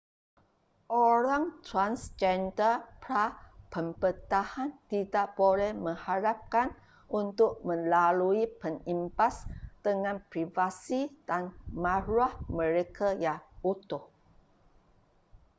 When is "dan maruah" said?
11.29-12.33